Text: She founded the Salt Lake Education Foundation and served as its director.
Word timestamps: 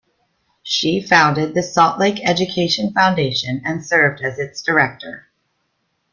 She 0.63 0.99
founded 0.99 1.53
the 1.53 1.61
Salt 1.61 1.99
Lake 1.99 2.27
Education 2.27 2.91
Foundation 2.91 3.61
and 3.63 3.85
served 3.85 4.19
as 4.23 4.39
its 4.39 4.63
director. 4.63 5.27